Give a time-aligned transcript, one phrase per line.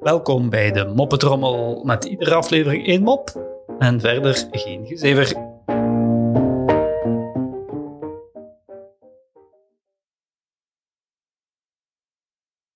[0.00, 5.26] Welkom bij de Moppetrommel met iedere aflevering één mop en verder geen gezever.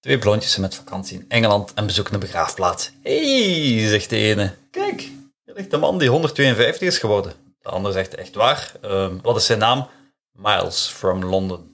[0.00, 2.92] Twee blondjes zijn met vakantie in Engeland en bezoeken een begraafplaats.
[3.02, 4.54] hey, zegt de ene.
[4.70, 5.00] Kijk,
[5.44, 7.32] hier ligt de man die 152 is geworden.
[7.60, 8.72] De ander zegt echt waar.
[8.80, 9.88] Ehm, wat is zijn naam?
[10.32, 11.73] Miles from London.